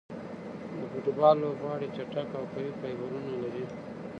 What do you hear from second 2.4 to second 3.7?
قوي فایبرونه لري.